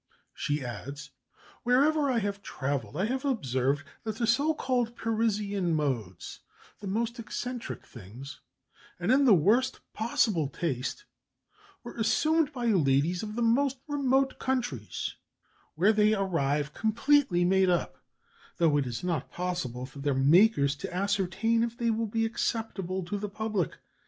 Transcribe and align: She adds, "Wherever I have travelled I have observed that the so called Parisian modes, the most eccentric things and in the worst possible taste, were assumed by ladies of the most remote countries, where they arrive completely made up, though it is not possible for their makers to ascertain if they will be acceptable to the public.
She 0.33 0.65
adds, 0.65 1.11
"Wherever 1.61 2.09
I 2.09 2.17
have 2.17 2.41
travelled 2.41 2.97
I 2.97 3.05
have 3.05 3.23
observed 3.23 3.83
that 4.03 4.15
the 4.17 4.25
so 4.25 4.55
called 4.55 4.95
Parisian 4.95 5.75
modes, 5.75 6.39
the 6.79 6.87
most 6.87 7.19
eccentric 7.19 7.85
things 7.85 8.39
and 8.99 9.11
in 9.11 9.25
the 9.25 9.35
worst 9.35 9.79
possible 9.93 10.47
taste, 10.47 11.05
were 11.83 11.95
assumed 11.97 12.51
by 12.51 12.65
ladies 12.65 13.21
of 13.21 13.35
the 13.35 13.43
most 13.43 13.77
remote 13.87 14.39
countries, 14.39 15.13
where 15.75 15.93
they 15.93 16.15
arrive 16.15 16.73
completely 16.73 17.45
made 17.45 17.69
up, 17.69 18.03
though 18.57 18.77
it 18.77 18.87
is 18.87 19.03
not 19.03 19.29
possible 19.31 19.85
for 19.85 19.99
their 19.99 20.15
makers 20.15 20.75
to 20.77 20.91
ascertain 20.91 21.61
if 21.63 21.77
they 21.77 21.91
will 21.91 22.07
be 22.07 22.25
acceptable 22.25 23.03
to 23.05 23.19
the 23.19 23.29
public. 23.29 23.77